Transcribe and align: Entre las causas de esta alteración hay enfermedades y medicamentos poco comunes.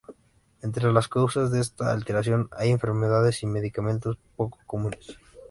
Entre 0.63 0.91
las 0.91 1.07
causas 1.07 1.51
de 1.51 1.59
esta 1.59 1.91
alteración 1.91 2.49
hay 2.53 2.71
enfermedades 2.71 3.43
y 3.43 3.45
medicamentos 3.45 4.17
poco 4.35 4.57
comunes. 4.65 5.19